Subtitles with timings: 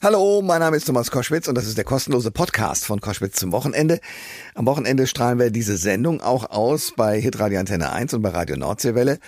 [0.00, 3.50] Hallo, mein Name ist Thomas Koschwitz und das ist der kostenlose Podcast von Koschwitz zum
[3.50, 3.98] Wochenende.
[4.54, 8.56] Am Wochenende strahlen wir diese Sendung auch aus bei Hitradio Antenne 1 und bei Radio
[8.56, 9.18] Nordseewelle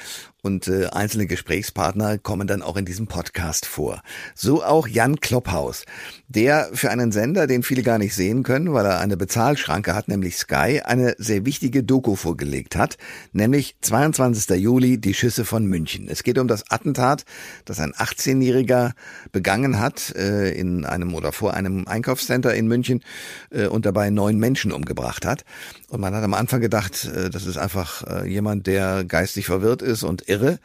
[0.43, 4.03] und äh, einzelne Gesprächspartner kommen dann auch in diesem Podcast vor.
[4.35, 5.85] So auch Jan Klopphaus,
[6.29, 10.09] der für einen Sender, den viele gar nicht sehen können, weil er eine Bezahlschranke hat,
[10.09, 12.97] nämlich Sky, eine sehr wichtige Doku vorgelegt hat,
[13.33, 14.56] nämlich 22.
[14.61, 16.09] Juli, die Schüsse von München.
[16.09, 17.25] Es geht um das Attentat,
[17.65, 18.93] das ein 18-Jähriger
[19.33, 23.02] begangen hat äh, in einem oder vor einem Einkaufscenter in München
[23.50, 25.45] äh, und dabei neun Menschen umgebracht hat.
[25.88, 29.83] Und man hat am Anfang gedacht, äh, das ist einfach äh, jemand, der geistig verwirrt
[29.83, 30.59] ist und irre,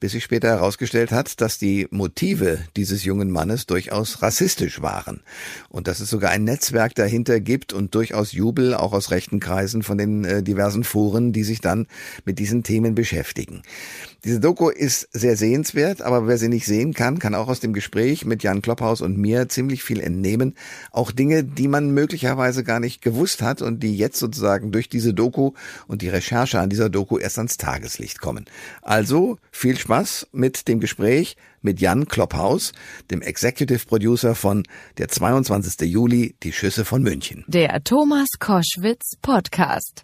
[0.00, 5.20] bis sich später herausgestellt hat, dass die Motive dieses jungen Mannes durchaus rassistisch waren.
[5.68, 9.82] Und dass es sogar ein Netzwerk dahinter gibt und durchaus Jubel auch aus rechten Kreisen
[9.82, 11.86] von den äh, diversen Foren, die sich dann
[12.24, 13.62] mit diesen Themen beschäftigen.
[14.24, 17.72] Diese Doku ist sehr sehenswert, aber wer sie nicht sehen kann, kann auch aus dem
[17.72, 20.56] Gespräch mit Jan Klopphaus und mir ziemlich viel entnehmen.
[20.90, 25.14] Auch Dinge, die man möglicherweise gar nicht gewusst hat und die jetzt sozusagen durch diese
[25.14, 25.52] Doku
[25.86, 28.46] und die Recherche an dieser Doku erst ans Tageslicht kommen.
[28.82, 32.72] Also viel Spaß mit dem Gespräch mit Jan Klopphaus,
[33.10, 34.64] dem Executive Producer von
[34.98, 35.88] der 22.
[35.88, 37.44] Juli, die Schüsse von München.
[37.48, 40.02] Der Thomas Koschwitz Podcast.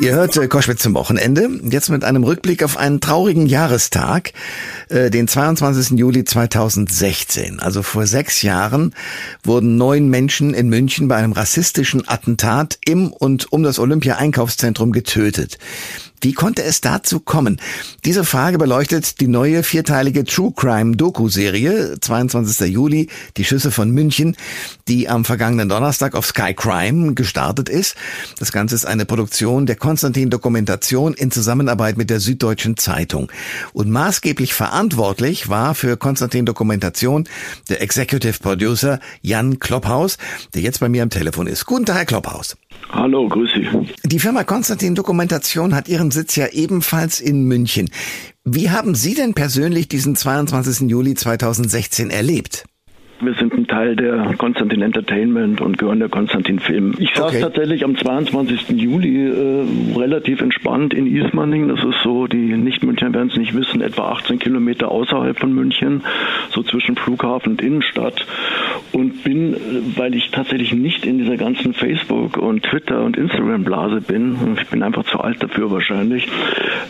[0.00, 4.32] Ihr hört äh, Koschwitz zum Wochenende, jetzt mit einem Rückblick auf einen traurigen Jahrestag,
[4.88, 5.98] äh, den 22.
[5.98, 7.60] Juli 2016.
[7.60, 8.94] Also vor sechs Jahren
[9.42, 15.58] wurden neun Menschen in München bei einem rassistischen Attentat im und um das Olympia-Einkaufszentrum getötet.
[16.20, 17.60] Wie konnte es dazu kommen?
[18.04, 22.68] Diese Frage beleuchtet die neue vierteilige True Crime Doku-Serie 22.
[22.72, 24.36] Juli, die Schüsse von München,
[24.88, 27.94] die am vergangenen Donnerstag auf Sky Crime gestartet ist.
[28.38, 33.30] Das Ganze ist eine Produktion der Konstantin Dokumentation in Zusammenarbeit mit der Süddeutschen Zeitung.
[33.72, 37.28] Und maßgeblich verantwortlich war für Konstantin Dokumentation
[37.68, 40.18] der Executive Producer Jan Klopphaus,
[40.54, 41.64] der jetzt bei mir am Telefon ist.
[41.64, 42.56] Guten Tag, Herr Klopphaus.
[42.90, 43.68] Hallo, grüß Sie.
[44.04, 47.90] Die Firma Konstantin Dokumentation hat ihren Sitz ja ebenfalls in München.
[48.44, 50.90] Wie haben Sie denn persönlich diesen 22.
[50.90, 52.64] Juli 2016 erlebt?
[53.20, 56.94] Wir sind ein Teil der Konstantin Entertainment und gehören der Konstantin Film.
[56.98, 57.40] Ich saß okay.
[57.40, 58.68] tatsächlich am 22.
[58.68, 61.66] Juli äh, relativ entspannt in Ismaning.
[61.66, 66.04] Das ist so, die Nicht-Münchner werden es nicht wissen, etwa 18 Kilometer außerhalb von München,
[66.50, 68.24] so zwischen Flughafen und Innenstadt.
[68.92, 69.58] Und bin, äh,
[69.96, 74.84] weil ich tatsächlich nicht in dieser ganzen Facebook- und Twitter- und Instagram-Blase bin, ich bin
[74.84, 76.28] einfach zu alt dafür wahrscheinlich,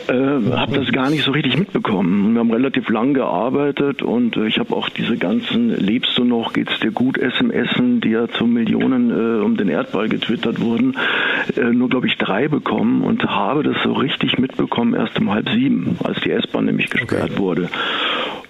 [0.08, 2.34] äh, habe das gar nicht so richtig mitbekommen.
[2.34, 6.52] Wir haben relativ lang gearbeitet und äh, ich habe auch diese ganzen Lebst du noch,
[6.52, 10.96] geht's dir gut, SMSen, die ja zu Millionen äh, um den Erdball getwittert wurden,
[11.56, 15.48] äh, nur, glaube ich, drei bekommen und habe das so richtig mitbekommen erst um halb
[15.48, 17.38] sieben, als die S-Bahn nämlich gesperrt okay.
[17.38, 17.68] wurde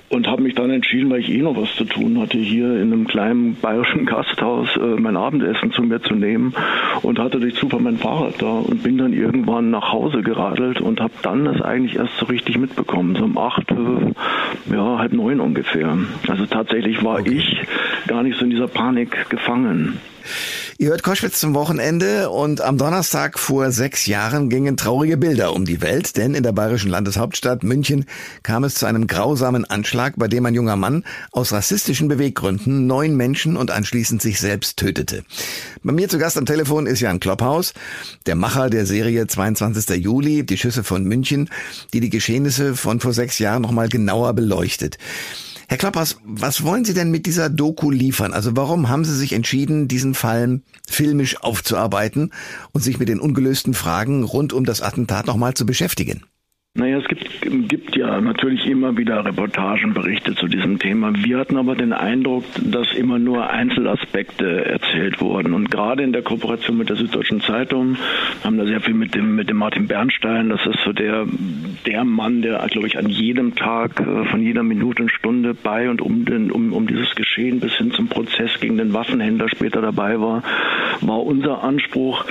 [0.09, 2.93] und habe mich dann entschieden, weil ich eh noch was zu tun hatte, hier in
[2.93, 6.55] einem kleinen bayerischen Gasthaus äh, mein Abendessen zu mir zu nehmen
[7.03, 11.01] und hatte durch Zufall mein Fahrrad da und bin dann irgendwann nach Hause geradelt und
[11.01, 15.41] habe dann das eigentlich erst so richtig mitbekommen, so um acht, äh, ja, halb neun
[15.41, 15.99] ungefähr.
[16.27, 17.39] Also tatsächlich war okay.
[17.39, 17.67] ich
[18.07, 19.99] gar nicht so in dieser Panik gefangen.
[20.81, 25.65] Ihr hört Koschwitz zum Wochenende und am Donnerstag vor sechs Jahren gingen traurige Bilder um
[25.65, 28.05] die Welt, denn in der bayerischen Landeshauptstadt München
[28.45, 33.17] kam es zu einem grausamen Anschlag, bei dem ein junger Mann aus rassistischen Beweggründen neun
[33.17, 35.25] Menschen und anschließend sich selbst tötete.
[35.83, 37.75] Bei mir zu Gast am Telefon ist Jan Klopphaus,
[38.27, 39.97] der Macher der Serie 22.
[40.03, 41.51] Juli, die Schüsse von München,
[41.93, 44.99] die die Geschehnisse von vor sechs Jahren nochmal genauer beleuchtet.
[45.71, 48.33] Herr Kloppers, was wollen Sie denn mit dieser Doku liefern?
[48.33, 52.33] Also warum haben Sie sich entschieden, diesen Fall filmisch aufzuarbeiten
[52.73, 56.25] und sich mit den ungelösten Fragen rund um das Attentat nochmal zu beschäftigen?
[56.79, 61.13] Naja, es gibt, gibt ja natürlich immer wieder Reportagenberichte zu diesem Thema.
[61.13, 65.55] Wir hatten aber den Eindruck, dass immer nur Einzelaspekte erzählt wurden.
[65.55, 67.97] Und gerade in der Kooperation mit der Süddeutschen Zeitung
[68.45, 70.51] haben da sehr viel mit dem, mit dem Martin Bernstein.
[70.51, 71.27] Das ist so der,
[71.85, 75.91] der Mann, der, glaube ich, an jedem Tag, äh, von jeder Minute und Stunde bei
[75.91, 79.83] und um, den, um, um dieses Geschehen bis hin zum Prozess gegen den Waffenhändler später
[79.83, 80.45] dabei war,
[81.01, 82.25] war unser Anspruch,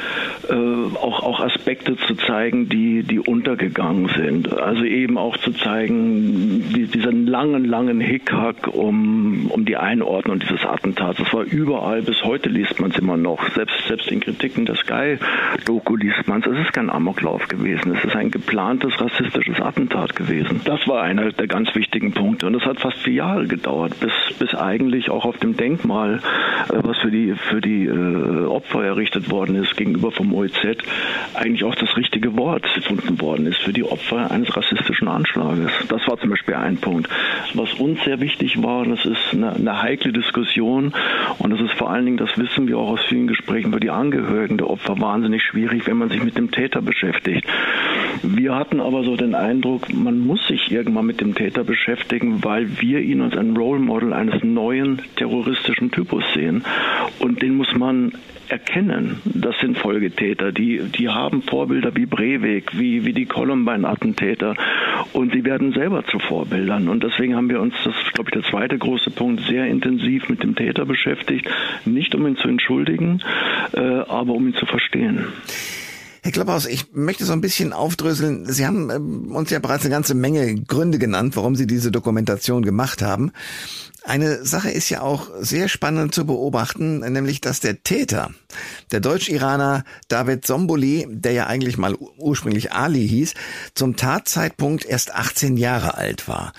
[0.47, 6.63] äh, auch, auch Aspekte zu zeigen, die, die untergegangen sind Also eben auch zu zeigen,
[6.73, 11.19] die, diesen langen, langen Hickhack um, um die Einordnung dieses Attentats.
[11.19, 13.49] Das war überall, bis heute liest man es immer noch.
[13.51, 16.47] Selbst, selbst in Kritiken der Sky-Doku liest man es.
[16.47, 17.95] Es ist kein Amoklauf gewesen.
[17.95, 20.61] Es ist ein geplantes rassistisches Attentat gewesen.
[20.65, 22.47] Das war einer der ganz wichtigen Punkte.
[22.47, 26.21] Und das hat fast vier Jahre gedauert, bis, bis eigentlich auch auf dem Denkmal,
[26.69, 30.55] was für die, für die äh, Opfer errichtet worden ist, gegenüber vom OEZ,
[31.33, 35.71] eigentlich auch das richtige Wort gefunden worden ist für die Opfer eines rassistischen Anschlages.
[35.89, 37.09] Das war zum Beispiel ein Punkt.
[37.53, 40.93] Was uns sehr wichtig war, das ist eine, eine heikle Diskussion
[41.39, 43.89] und das ist vor allen Dingen, das wissen wir auch aus vielen Gesprächen für die
[43.89, 47.47] Angehörigen der Opfer, wahnsinnig schwierig, wenn man sich mit dem Täter beschäftigt.
[48.23, 52.81] Wir hatten aber so den Eindruck, man muss sich irgendwann mit dem Täter beschäftigen, weil
[52.81, 56.63] wir ihn als ein Role Model eines neuen terroristischen Typus sehen.
[57.19, 58.13] Und den muss man
[58.49, 59.21] erkennen.
[59.25, 60.51] Das sind Folgetäter.
[60.51, 64.55] Die, die haben Vorbilder wie Breivik, wie, wie die Columbine-Attentäter.
[65.13, 66.87] Und sie werden selber zu Vorbildern.
[66.87, 70.29] Und deswegen haben wir uns, das ist, glaube ich, der zweite große Punkt, sehr intensiv
[70.29, 71.49] mit dem Täter beschäftigt.
[71.85, 73.21] Nicht um ihn zu entschuldigen,
[73.73, 75.27] äh, aber um ihn zu verstehen.
[76.27, 78.51] Herr Klapphaus, ich möchte so ein bisschen aufdröseln.
[78.51, 82.63] Sie haben ähm, uns ja bereits eine ganze Menge Gründe genannt, warum Sie diese Dokumentation
[82.63, 83.31] gemacht haben.
[84.03, 88.31] Eine Sache ist ja auch sehr spannend zu beobachten, nämlich dass der Täter,
[88.91, 93.33] der Deutsch-Iraner David Somboli, der ja eigentlich mal ursprünglich Ali hieß,
[93.73, 96.51] zum Tatzeitpunkt erst 18 Jahre alt war.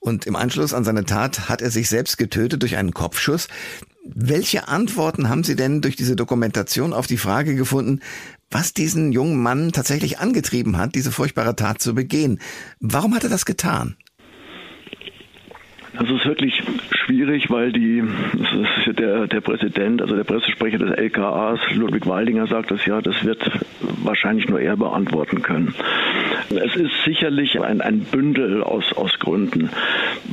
[0.00, 3.48] Und im Anschluss an seine Tat hat er sich selbst getötet durch einen Kopfschuss.
[4.04, 8.00] Welche Antworten haben Sie denn durch diese Dokumentation auf die Frage gefunden,
[8.50, 12.38] was diesen jungen Mann tatsächlich angetrieben hat, diese furchtbare Tat zu begehen.
[12.80, 13.96] Warum hat er das getan?
[15.98, 16.60] Das ist wirklich
[16.90, 18.02] schwierig, weil die,
[18.98, 23.48] der, der Präsident, also der Pressesprecher des LKAs, Ludwig Waldinger, sagt das ja, das wird
[24.02, 25.74] wahrscheinlich nur er beantworten können.
[26.50, 29.70] Es ist sicherlich ein, ein Bündel aus, aus Gründen.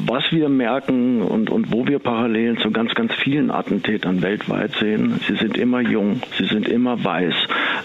[0.06, 5.20] Was wir merken und, und wo wir Parallelen zu ganz, ganz vielen Attentätern weltweit sehen,
[5.28, 7.36] sie sind immer jung, sie sind immer weiß,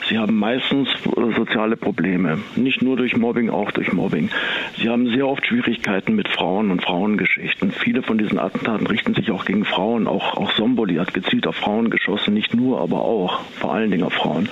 [0.08, 0.88] sie haben meistens
[1.36, 4.30] soziale Probleme, nicht nur durch Mobbing, auch durch Mobbing.
[4.78, 7.65] Sie haben sehr oft Schwierigkeiten mit Frauen und Frauengeschichten.
[7.66, 10.06] Und viele von diesen Attentaten richten sich auch gegen Frauen.
[10.06, 14.04] Auch, auch Somboli hat gezielt auf Frauen geschossen, nicht nur, aber auch, vor allen Dingen
[14.04, 14.48] auf Frauen.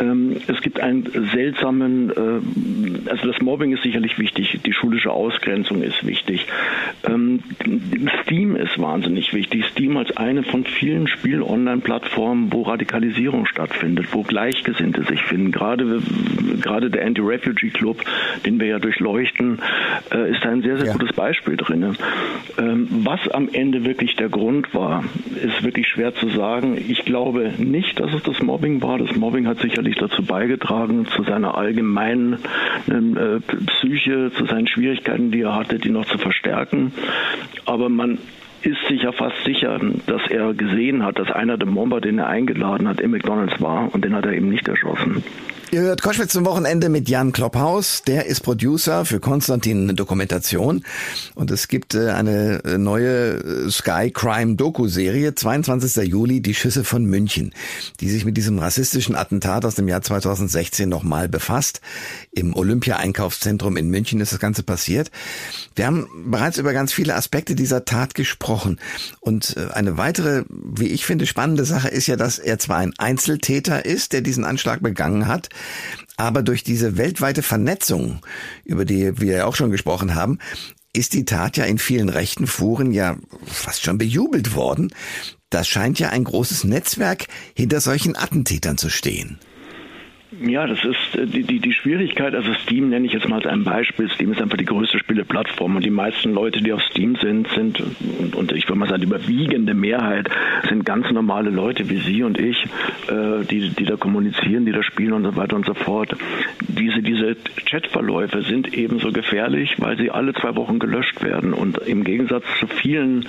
[0.00, 5.82] Ähm, es gibt einen seltsamen, äh, also das Mobbing ist sicherlich wichtig, die schulische Ausgrenzung
[5.82, 6.46] ist wichtig.
[7.08, 7.40] Ähm,
[8.22, 9.66] Steam ist wahnsinnig wichtig.
[9.66, 15.52] Steam als eine von vielen Spiel-Online-Plattformen, wo Radikalisierung stattfindet, wo Gleichgesinnte sich finden.
[15.52, 16.00] Gerade,
[16.60, 18.02] gerade der Anti-Refugee Club,
[18.46, 19.60] den wir ja durchleuchten,
[20.12, 20.92] äh, ist ein sehr, sehr ja.
[20.92, 21.96] gutes Beispiel drin.
[22.58, 25.04] Ähm, was am Ende wirklich der Grund war,
[25.42, 26.76] ist wirklich schwer zu sagen.
[26.88, 28.98] Ich glaube nicht, dass es das Mobbing war.
[28.98, 32.38] Das Mobbing hat sicherlich dazu beigetragen, zu seiner allgemeinen
[32.90, 36.92] ähm, äh, Psyche, zu seinen Schwierigkeiten, die er hatte, die noch zu verstärken.
[37.66, 38.18] Aber man
[38.62, 42.28] ist sich ja fast sicher, dass er gesehen hat, dass einer der Bomber, den er
[42.28, 45.24] eingeladen hat, im McDonalds war und den hat er eben nicht erschossen.
[45.72, 48.02] Ihr hört Koschwitz zum Wochenende mit Jan Klopphaus.
[48.02, 50.84] Der ist Producer für Konstantin Dokumentation.
[51.36, 56.08] Und es gibt äh, eine äh, neue äh, Sky Crime Doku-Serie, 22.
[56.08, 57.54] Juli, die Schüsse von München,
[58.00, 61.80] die sich mit diesem rassistischen Attentat aus dem Jahr 2016 nochmal befasst.
[62.32, 65.12] Im Olympia-Einkaufszentrum in München ist das Ganze passiert.
[65.76, 68.80] Wir haben bereits über ganz viele Aspekte dieser Tat gesprochen.
[69.20, 73.84] Und eine weitere, wie ich finde, spannende Sache ist ja, dass er zwar ein Einzeltäter
[73.84, 75.48] ist, der diesen Anschlag begangen hat,
[76.16, 78.20] aber durch diese weltweite Vernetzung,
[78.64, 80.38] über die wir ja auch schon gesprochen haben,
[80.92, 83.16] ist die Tat ja in vielen rechten Foren ja
[83.46, 84.92] fast schon bejubelt worden.
[85.48, 89.38] Das scheint ja ein großes Netzwerk hinter solchen Attentätern zu stehen.
[90.38, 93.46] Ja, das ist äh, die, die, die Schwierigkeit, also Steam nenne ich jetzt mal als
[93.46, 94.08] ein Beispiel.
[94.10, 97.80] Steam ist einfach die größte Spieleplattform und die meisten Leute, die auf Steam sind, sind,
[97.80, 100.30] und, und ich würde mal sagen, die überwiegende Mehrheit
[100.68, 102.64] sind ganz normale Leute wie Sie und ich,
[103.08, 106.14] äh, die, die da kommunizieren, die da spielen und so weiter und so fort.
[106.68, 107.34] Diese, diese
[107.66, 112.68] Chatverläufe sind ebenso gefährlich, weil sie alle zwei Wochen gelöscht werden und im Gegensatz zu
[112.68, 113.28] vielen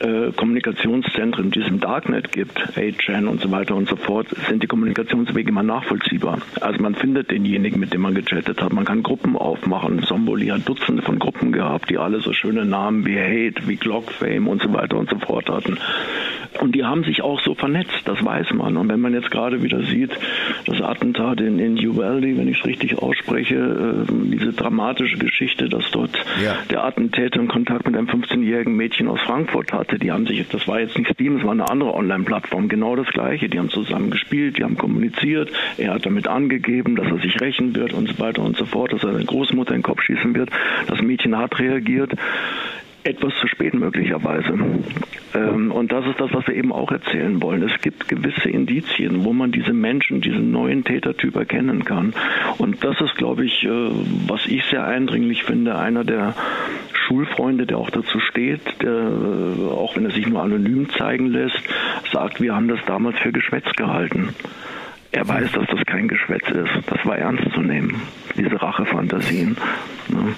[0.00, 4.64] äh, Kommunikationszentren, die es im Darknet gibt, 8chan und so weiter und so fort, sind
[4.64, 6.23] die Kommunikationswege immer nachvollziehbar.
[6.60, 8.72] Also man findet denjenigen, mit dem man gechattet hat.
[8.72, 10.02] Man kann Gruppen aufmachen.
[10.02, 14.48] Somboli hat Dutzende von Gruppen gehabt, die alle so schöne Namen wie Hate, wie Glockfame
[14.48, 15.78] und so weiter und so fort hatten.
[16.60, 18.76] Und die haben sich auch so vernetzt, das weiß man.
[18.76, 20.10] Und wenn man jetzt gerade wieder sieht,
[20.66, 25.90] das Attentat in, in Uvalde, wenn ich es richtig ausspreche, äh, diese dramatische Geschichte, dass
[25.90, 26.12] dort
[26.42, 26.56] ja.
[26.70, 30.68] der Attentäter in Kontakt mit einem 15-jährigen Mädchen aus Frankfurt hatte, die haben sich, das
[30.68, 33.48] war jetzt nicht Steam, das war eine andere Online-Plattform, genau das Gleiche.
[33.48, 37.74] Die haben zusammen gespielt, die haben kommuniziert, er hat damit angegeben, dass er sich rächen
[37.74, 40.34] wird und so weiter und so fort, dass er seine Großmutter in den Kopf schießen
[40.34, 40.50] wird.
[40.86, 42.12] Das Mädchen hat reagiert
[43.02, 44.54] etwas zu spät möglicherweise.
[45.34, 47.62] Ähm, und das ist das, was wir eben auch erzählen wollen.
[47.62, 52.14] Es gibt gewisse Indizien, wo man diese Menschen, diesen neuen Tätertyp erkennen kann.
[52.56, 53.68] Und das ist, glaube ich, äh,
[54.26, 56.34] was ich sehr eindringlich finde, einer der
[56.94, 61.60] Schulfreunde, der auch dazu steht, der, äh, auch wenn er sich nur anonym zeigen lässt,
[62.10, 64.30] sagt, wir haben das damals für Geschwätz gehalten
[65.14, 66.90] Er weiß, dass das kein Geschwätz ist.
[66.90, 68.02] Das war ernst zu nehmen,
[68.36, 69.56] diese Rachefantasien.
[70.08, 70.34] Ne?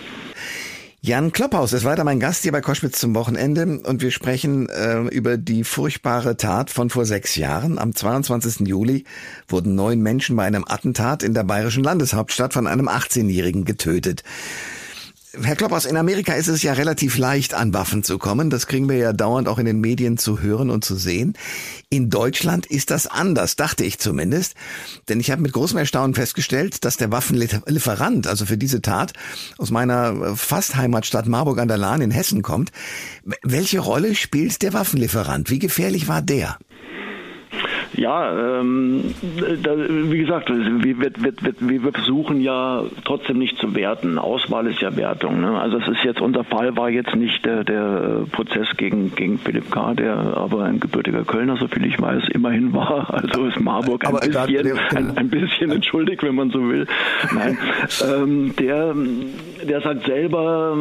[1.00, 4.99] Jan Klopphaus ist weiter mein Gast hier bei Koschwitz zum Wochenende und wir sprechen äh,
[5.14, 7.78] über die furchtbare Tat von vor sechs Jahren.
[7.78, 8.68] Am 22.
[8.68, 9.04] Juli
[9.49, 14.25] wurden neun Menschen bei einem Attentat in der bayerischen Landeshauptstadt von einem 18-Jährigen getötet.
[15.43, 18.49] Herr Kloppers, in Amerika ist es ja relativ leicht, an Waffen zu kommen.
[18.49, 21.35] Das kriegen wir ja dauernd auch in den Medien zu hören und zu sehen.
[21.90, 24.55] In Deutschland ist das anders, dachte ich zumindest.
[25.09, 29.12] Denn ich habe mit großem Erstaunen festgestellt, dass der Waffenlieferant, also für diese Tat,
[29.59, 32.73] aus meiner fast Heimatstadt Marburg an der Lahn in Hessen kommt.
[33.43, 35.50] Welche Rolle spielt der Waffenlieferant?
[35.50, 36.59] Wie gefährlich war der?
[37.95, 39.14] Ja, ähm,
[39.62, 44.19] da, wie gesagt, wir, wir, wir, wir versuchen ja trotzdem nicht zu werten.
[44.19, 45.40] Auswahl ist ja Wertung.
[45.40, 45.59] Ne?
[45.59, 49.71] Also es ist jetzt unser Fall war jetzt nicht der, der Prozess gegen gegen Philipp
[49.71, 53.12] K., der aber ein gebürtiger Kölner, so viel ich weiß, immerhin war.
[53.12, 56.87] Also ist Marburg ein aber bisschen, ein, ein, bisschen entschuldigt, wenn man so will.
[57.35, 57.59] Nein,
[58.05, 58.95] ähm, der
[59.66, 60.76] der sagt selber,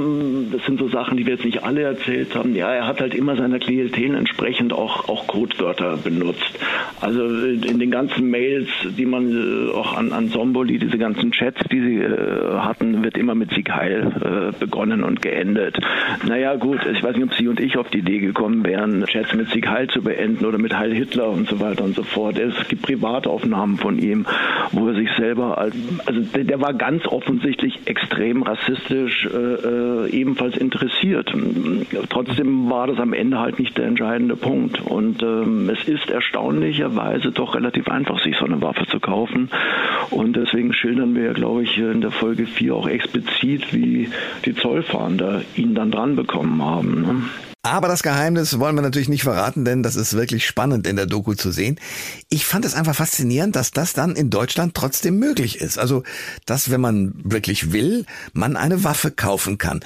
[0.52, 2.56] das sind so Sachen, die wir jetzt nicht alle erzählt haben.
[2.56, 6.60] Ja, er hat halt immer seiner Klientel entsprechend auch auch Codewörter benutzt.
[7.02, 11.62] Also in den ganzen Mails, die man äh, auch an, an Somboli, diese ganzen Chats,
[11.72, 14.12] die sie äh, hatten, wird immer mit Sieg Heil
[14.54, 15.78] äh, begonnen und geendet.
[16.26, 19.34] Naja gut, ich weiß nicht, ob Sie und ich auf die Idee gekommen wären, Chats
[19.34, 22.40] mit Sieg Heil zu beenden oder mit Heil Hitler und so weiter und so fort.
[22.40, 24.26] Es gibt Privataufnahmen von ihm,
[24.72, 25.76] wo er sich selber, als,
[26.06, 31.34] also der, der war ganz offensichtlich extrem rassistisch, äh, äh, ebenfalls interessiert.
[32.10, 34.82] Trotzdem war das am Ende halt nicht der entscheidende Punkt.
[34.82, 39.50] Und ähm, es ist erstaunlicher Weise doch relativ einfach, sich so eine Waffe zu kaufen.
[40.10, 44.10] Und deswegen schildern wir, glaube ich, in der Folge 4 auch explizit, wie
[44.46, 47.30] die Zollfahnder ihn dann dran bekommen haben.
[47.66, 51.08] Aber das Geheimnis wollen wir natürlich nicht verraten, denn das ist wirklich spannend in der
[51.08, 51.80] Doku zu sehen.
[52.30, 55.80] Ich fand es einfach faszinierend, dass das dann in Deutschland trotzdem möglich ist.
[55.80, 56.04] Also,
[56.46, 59.80] dass, wenn man wirklich will, man eine Waffe kaufen kann.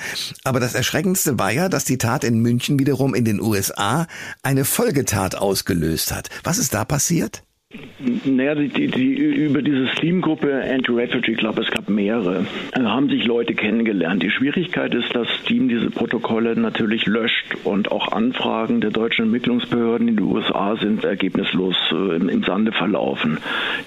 [0.43, 4.07] Aber das Erschreckendste war ja, dass die Tat in München wiederum in den USA
[4.43, 6.27] eine Folgetat ausgelöst hat.
[6.43, 7.43] Was ist da passiert?
[8.25, 13.25] Naja, die, die, die, über diese Steam-Gruppe Anti-Refugee Club, es gab mehrere, äh, haben sich
[13.25, 14.23] Leute kennengelernt.
[14.23, 20.07] Die Schwierigkeit ist, dass Steam diese Protokolle natürlich löscht und auch Anfragen der deutschen Ermittlungsbehörden
[20.07, 23.37] in den USA sind ergebnislos äh, im, im, Sande verlaufen.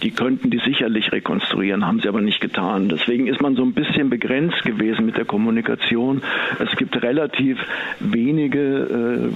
[0.05, 2.89] Die könnten die sicherlich rekonstruieren, haben sie aber nicht getan.
[2.89, 6.23] Deswegen ist man so ein bisschen begrenzt gewesen mit der Kommunikation.
[6.61, 7.59] Es gibt relativ
[7.99, 9.33] wenige,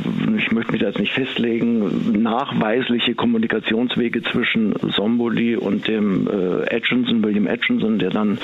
[0.87, 8.39] jetzt nicht festlegen, nachweisliche Kommunikationswege zwischen Somboli und dem äh, Atchison, William Atchison, der dann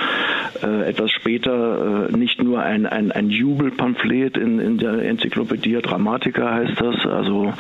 [0.63, 6.55] äh, etwas später äh, nicht nur ein, ein, ein Jubelpamphlet in, in der Enzyklopädie Dramatica
[6.55, 7.53] heißt das, also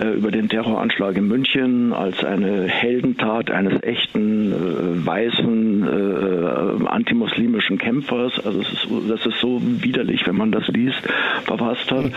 [0.00, 7.78] äh, über den Terroranschlag in München als eine Heldentat eines echten äh, weißen äh, antimuslimischen
[7.78, 11.00] Kämpfers, also es ist, das ist so widerlich, wenn man das liest,
[11.44, 12.12] verfasst hat.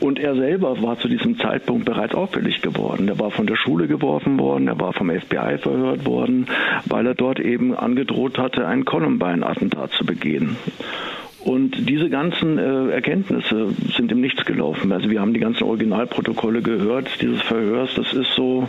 [0.00, 3.08] Und er selber war zu diesem Zeitpunkt bereits auffällig geworden.
[3.08, 6.46] Er war von der Schule geworfen worden, er war vom FBI verhört worden,
[6.86, 10.56] weil er dort eben angedroht hatte, ein Columbine-Attentat zu begehen.
[11.44, 14.92] Und diese ganzen äh, Erkenntnisse sind im Nichts gelaufen.
[14.92, 17.90] Also wir haben die ganzen Originalprotokolle gehört dieses Verhörs.
[17.96, 18.68] Das ist so,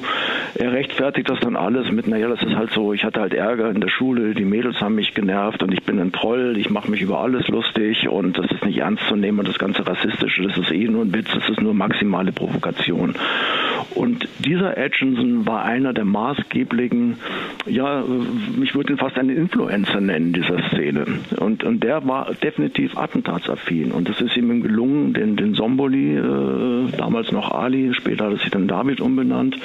[0.56, 3.70] er rechtfertigt das dann alles mit, naja, das ist halt so, ich hatte halt Ärger
[3.70, 6.90] in der Schule, die Mädels haben mich genervt und ich bin ein Troll, ich mache
[6.90, 10.42] mich über alles lustig und das ist nicht ernst zu nehmen und das ganze Rassistische,
[10.44, 13.14] das ist eh nur ein Witz, das ist nur maximale Provokation.
[13.94, 17.18] Und dieser Atchison war einer der maßgeblichen,
[17.68, 18.04] ja,
[18.62, 21.06] ich würde ihn fast einen Influencer nennen, dieser Szene.
[21.38, 22.63] Und, und der war definitiv
[22.96, 23.92] attentatsaffin.
[23.92, 28.38] Und es ist ihm gelungen, den, den Somboli, äh, damals noch Ali, später hat er
[28.38, 29.58] sich dann David umbenannt,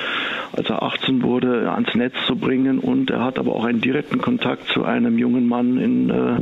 [0.52, 2.78] als er 18 wurde, ans Netz zu bringen.
[2.78, 6.40] Und er hat aber auch einen direkten Kontakt zu einem jungen Mann in äh,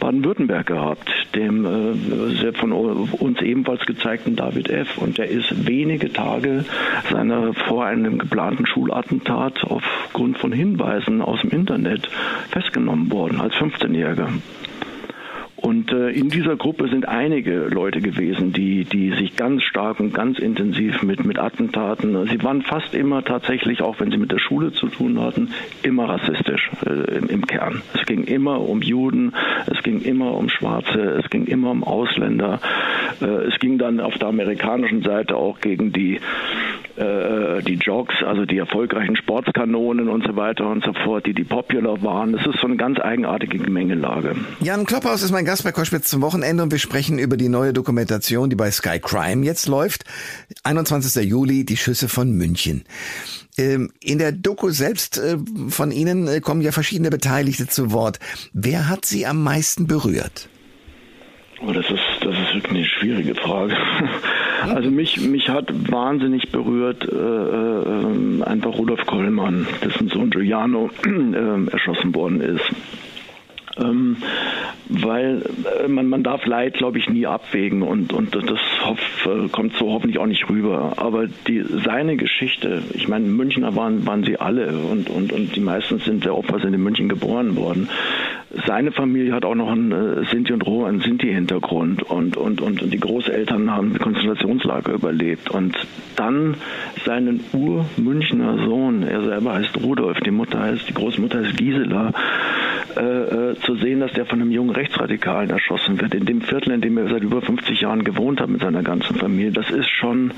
[0.00, 4.98] Baden-Württemberg gehabt, dem äh, von uns ebenfalls gezeigten David F.
[4.98, 6.64] Und der ist wenige Tage
[7.10, 12.08] seiner vor einem geplanten Schulattentat aufgrund von Hinweisen aus dem Internet
[12.50, 14.28] festgenommen worden als 15-Jähriger.
[15.60, 20.14] Und äh, in dieser Gruppe sind einige Leute gewesen, die, die sich ganz stark und
[20.14, 24.38] ganz intensiv mit, mit Attentaten, sie waren fast immer tatsächlich, auch wenn sie mit der
[24.38, 25.50] Schule zu tun hatten,
[25.82, 27.82] immer rassistisch äh, im, im Kern.
[27.94, 29.34] Es ging immer um Juden,
[29.66, 32.60] es ging immer um Schwarze, es ging immer um Ausländer.
[33.20, 36.20] Äh, es ging dann auf der amerikanischen Seite auch gegen die
[36.98, 41.44] äh, die Jogs, also die erfolgreichen Sportskanonen und so weiter und so fort, die die
[41.44, 42.32] popular waren.
[42.32, 44.34] Das ist so eine ganz eigenartige Gemengelage.
[44.60, 47.72] Jan Klopphaus ist mein Gast bei Koschwitz zum Wochenende und wir sprechen über die neue
[47.72, 50.04] Dokumentation, die bei Sky Crime jetzt läuft.
[50.64, 51.24] 21.
[51.24, 52.84] Juli, die Schüsse von München.
[53.56, 55.36] Ähm, in der Doku selbst äh,
[55.68, 58.18] von Ihnen äh, kommen ja verschiedene Beteiligte zu Wort.
[58.52, 60.48] Wer hat Sie am meisten berührt?
[61.60, 63.76] Oh, das ist, das ist wirklich eine schwierige Frage.
[64.74, 71.70] Also mich, mich hat wahnsinnig berührt äh, äh, einfach Rudolf Kollmann, dessen Sohn Giuliano äh,
[71.70, 72.64] erschossen worden ist.
[73.78, 74.16] Ähm,
[74.88, 75.42] weil
[75.84, 79.74] äh, man, man darf Leid, glaube ich, nie abwägen und, und das hoff, äh, kommt
[79.74, 80.94] so hoffentlich auch nicht rüber.
[80.96, 85.60] Aber die, seine Geschichte, ich meine, Münchner waren, waren sie alle und, und, und die
[85.60, 87.88] meisten sind der Opfer sind in München geboren worden.
[88.66, 92.80] Seine Familie hat auch noch einen äh, Sinti und Roma, einen Sinti-Hintergrund und, und, und,
[92.80, 95.50] und die Großeltern haben ein Konzentrationslager überlebt.
[95.50, 95.76] Und
[96.16, 96.56] dann
[97.04, 102.14] seinen Ur-Münchner Sohn, er selber heißt Rudolf, die Mutter heißt, die Großmutter heißt Gisela,
[102.98, 106.72] äh, äh, zu sehen, dass der von einem jungen Rechtsradikalen erschossen wird, in dem Viertel,
[106.72, 109.52] in dem er seit über 50 Jahren gewohnt hat mit seiner ganzen Familie.
[109.52, 110.32] Das ist schon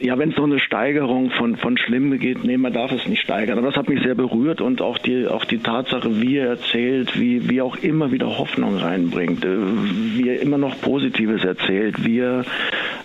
[0.00, 3.22] ja, wenn es so eine Steigerung von, von schlimm geht, nee, man darf es nicht
[3.22, 3.58] steigern.
[3.58, 7.18] Aber das hat mich sehr berührt und auch die, auch die Tatsache, wie er erzählt,
[7.18, 9.56] wie, wie er auch immer wieder Hoffnung reinbringt, äh,
[10.16, 12.44] wie er immer noch Positives erzählt, wie er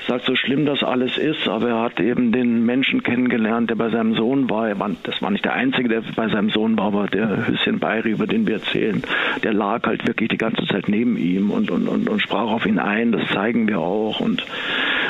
[0.08, 3.89] sagt, so schlimm das alles ist, aber er hat eben den Menschen kennengelernt, der bei
[3.89, 4.79] seinem Sohn war.
[4.79, 8.12] war das war nicht der Einzige, der bei seinem Sohn war, aber der Hüsschen Bayri,
[8.12, 9.03] über den wir erzählen,
[9.43, 12.65] der lag halt wirklich die ganze Zeit neben ihm und, und, und, und sprach auf
[12.65, 13.12] ihn ein.
[13.12, 14.19] Das zeigen wir auch.
[14.19, 14.43] Und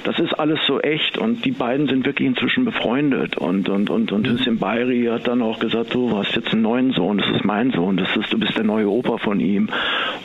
[0.03, 4.12] das ist alles so echt und die beiden sind wirklich inzwischen befreundet und und und
[4.12, 7.46] und Hüssin Bayri hat dann auch gesagt, du hast jetzt einen neuen Sohn, das ist
[7.46, 9.70] mein Sohn, das ist du bist der neue Opa von ihm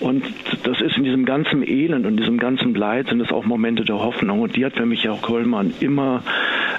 [0.01, 0.25] und
[0.65, 3.99] das ist in diesem ganzen Elend und diesem ganzen Leid sind es auch Momente der
[3.99, 6.23] Hoffnung und die hat für mich auch Kollmann immer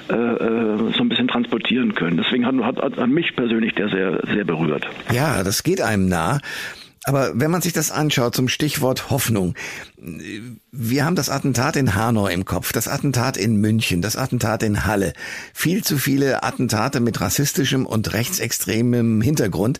[0.08, 2.16] äh, äh, so ein bisschen transportieren können.
[2.16, 4.86] Deswegen hat, hat, hat mich persönlich der sehr sehr berührt.
[5.12, 6.38] Ja, das geht einem nah.
[7.08, 9.54] Aber wenn man sich das anschaut zum Stichwort Hoffnung,
[10.72, 14.84] wir haben das Attentat in Hanau im Kopf, das Attentat in München, das Attentat in
[14.84, 15.12] Halle,
[15.54, 19.78] viel zu viele Attentate mit rassistischem und rechtsextremem Hintergrund.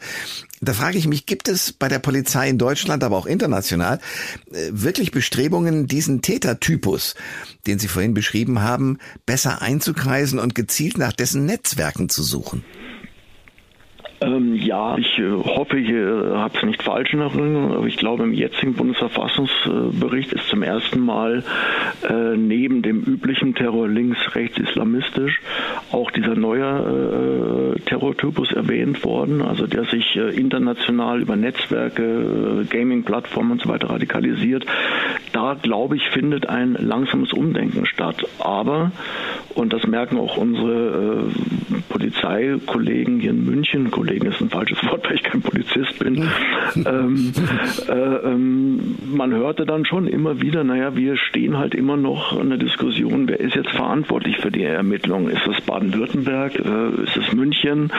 [0.61, 3.99] Da frage ich mich, gibt es bei der Polizei in Deutschland, aber auch international,
[4.52, 7.16] äh, wirklich Bestrebungen, diesen Tätertypus,
[7.66, 12.65] den Sie vorhin beschrieben haben, besser einzukreisen und gezielt nach dessen Netzwerken zu suchen?
[14.21, 17.97] Ähm, ja, ich äh, hoffe, ich äh, habe es nicht falsch in Erinnerung, aber ich
[17.97, 21.45] glaube, im jetzigen Bundesverfassungsbericht ist zum ersten Mal
[22.09, 25.41] äh, neben dem üblichen Terror links, rechts, islamistisch
[25.93, 32.65] auch dieser neue äh, Terrortypus erwähnt worden, also der sich äh, international über Netzwerke, äh,
[32.65, 34.65] Gaming-Plattformen und so weiter radikalisiert.
[35.33, 38.26] Da, glaube ich, findet ein langsames Umdenken statt.
[38.39, 38.93] Aber,
[39.56, 41.30] und das merken auch unsere
[41.88, 46.28] Polizeikollegen hier in München, Kollegen ist ein falsches Wort, weil ich kein Polizist bin.
[46.76, 47.32] ähm,
[47.88, 52.50] äh, ähm, man hörte dann schon immer wieder, naja, wir stehen halt immer noch in
[52.50, 55.30] der Diskussion, wer ist jetzt verantwortlich für die Ermittlungen?
[55.30, 56.56] Ist es Baden-Württemberg?
[56.56, 57.90] Äh, ist es München?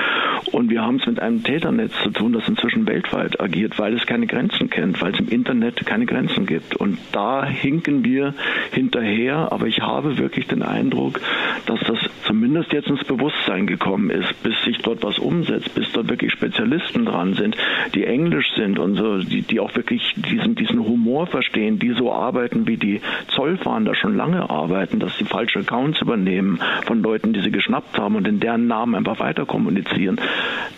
[0.51, 4.05] Und wir haben es mit einem Täternetz zu tun, das inzwischen weltweit agiert, weil es
[4.05, 6.75] keine Grenzen kennt, weil es im Internet keine Grenzen gibt.
[6.75, 8.33] Und da hinken wir
[8.71, 11.19] hinterher, aber ich habe wirklich den Eindruck,
[11.65, 16.09] dass das zumindest jetzt ins Bewusstsein gekommen ist, bis sich dort was umsetzt, bis dort
[16.09, 17.57] wirklich Spezialisten dran sind,
[17.93, 22.11] die Englisch sind und so, die, die auch wirklich diesen, diesen Humor verstehen, die so
[22.11, 27.41] arbeiten, wie die Zollfahnder schon lange arbeiten, dass sie falsche Accounts übernehmen von Leuten, die
[27.41, 30.19] sie geschnappt haben und in deren Namen einfach weiter kommunizieren.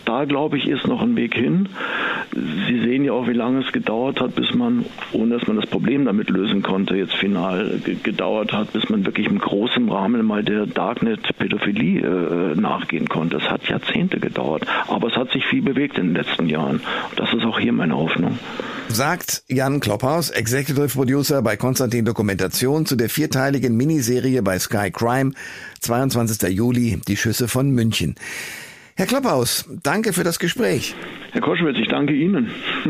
[0.06, 1.70] Da glaube ich, ist noch ein Weg hin.
[2.68, 5.68] Sie sehen ja auch, wie lange es gedauert hat, bis man, ohne dass man das
[5.68, 10.44] Problem damit lösen konnte, jetzt final gedauert hat, bis man wirklich im großen Rahmen mal
[10.60, 13.38] der Darknet-Pädophilie äh, nachgehen konnte.
[13.38, 16.82] Es hat Jahrzehnte gedauert, aber es hat sich viel bewegt in den letzten Jahren.
[17.16, 18.38] Das ist auch hier meine Hoffnung.
[18.90, 25.32] Sagt Jan Klopphaus, Executive Producer bei Konstantin Dokumentation zu der vierteiligen Miniserie bei Sky Crime,
[25.80, 26.50] 22.
[26.50, 28.16] Juli, die Schüsse von München.
[28.96, 30.94] Herr Klopphaus, danke für das Gespräch.
[31.32, 32.52] Herr Koschwitz, ich danke Ihnen.